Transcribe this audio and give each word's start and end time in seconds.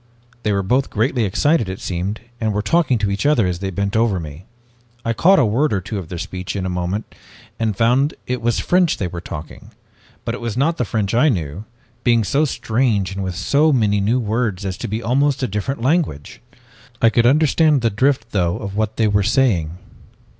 "They 0.41 0.51
were 0.51 0.63
both 0.63 0.89
greatly 0.89 1.25
excited, 1.25 1.69
it 1.69 1.79
seemed, 1.79 2.21
and 2.39 2.55
were 2.55 2.63
talking 2.63 2.97
to 2.97 3.11
each 3.11 3.23
other 3.27 3.45
as 3.45 3.59
they 3.59 3.69
bent 3.69 3.95
over 3.95 4.19
me. 4.19 4.45
I 5.05 5.13
caught 5.13 5.37
a 5.37 5.45
word 5.45 5.71
or 5.71 5.79
two 5.79 5.99
of 5.99 6.09
their 6.09 6.17
speech 6.17 6.55
in 6.55 6.65
a 6.65 6.69
moment, 6.69 7.13
and 7.59 7.77
found 7.77 8.15
it 8.25 8.41
was 8.41 8.57
French 8.59 8.97
they 8.97 9.05
were 9.05 9.21
talking. 9.21 9.69
But 10.25 10.33
it 10.33 10.41
was 10.41 10.57
not 10.57 10.77
the 10.77 10.85
French 10.85 11.13
I 11.13 11.29
knew, 11.29 11.65
being 12.03 12.23
so 12.23 12.45
strange 12.45 13.13
and 13.13 13.23
with 13.23 13.35
so 13.35 13.71
many 13.71 14.01
new 14.01 14.19
words 14.19 14.65
as 14.65 14.75
to 14.77 14.87
be 14.87 15.03
almost 15.03 15.43
a 15.43 15.47
different 15.47 15.83
language. 15.83 16.41
I 16.99 17.11
could 17.11 17.27
understand 17.27 17.81
the 17.81 17.91
drift, 17.91 18.31
though, 18.31 18.57
of 18.57 18.75
what 18.75 18.97
they 18.97 19.07
were 19.07 19.21
saying. 19.21 19.77